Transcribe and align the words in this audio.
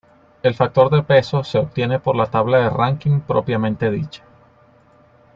El 0.41 0.55
factor 0.55 0.89
de 0.89 1.03
peso 1.03 1.43
se 1.43 1.59
obtiene 1.59 1.99
por 1.99 2.15
la 2.15 2.25
tabla 2.25 2.57
de 2.57 2.71
ranking 2.71 3.19
propiamente 3.19 3.91
dicha. 3.91 4.23